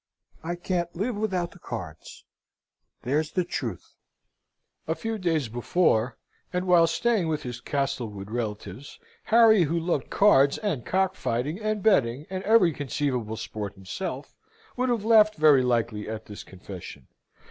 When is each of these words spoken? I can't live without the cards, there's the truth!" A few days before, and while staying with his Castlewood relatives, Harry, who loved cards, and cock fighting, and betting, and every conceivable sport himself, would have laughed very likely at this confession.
I 0.43 0.55
can't 0.55 0.95
live 0.95 1.15
without 1.15 1.51
the 1.51 1.59
cards, 1.59 2.25
there's 3.03 3.31
the 3.33 3.43
truth!" 3.43 3.93
A 4.87 4.95
few 4.95 5.19
days 5.19 5.47
before, 5.47 6.17
and 6.51 6.65
while 6.65 6.87
staying 6.87 7.27
with 7.27 7.43
his 7.43 7.61
Castlewood 7.61 8.31
relatives, 8.31 8.97
Harry, 9.25 9.65
who 9.65 9.79
loved 9.79 10.09
cards, 10.09 10.57
and 10.57 10.83
cock 10.87 11.13
fighting, 11.13 11.59
and 11.59 11.83
betting, 11.83 12.25
and 12.31 12.43
every 12.45 12.73
conceivable 12.73 13.37
sport 13.37 13.75
himself, 13.75 14.35
would 14.75 14.89
have 14.89 15.05
laughed 15.05 15.35
very 15.35 15.61
likely 15.61 16.09
at 16.09 16.25
this 16.25 16.43
confession. 16.43 17.05